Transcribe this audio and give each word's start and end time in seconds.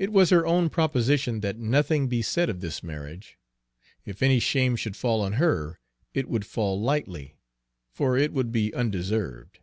It 0.00 0.10
was 0.10 0.30
her 0.30 0.44
own 0.44 0.68
proposition 0.68 1.42
that 1.42 1.60
nothing 1.60 2.08
be 2.08 2.22
said 2.22 2.50
of 2.50 2.60
this 2.60 2.82
marriage. 2.82 3.38
If 4.04 4.20
any 4.20 4.40
shame 4.40 4.74
should 4.74 4.96
fall 4.96 5.20
on 5.20 5.34
her, 5.34 5.78
it 6.12 6.28
would 6.28 6.44
fall 6.44 6.80
lightly, 6.82 7.36
for 7.88 8.16
it 8.16 8.32
would 8.32 8.50
be 8.50 8.74
undeserved. 8.74 9.60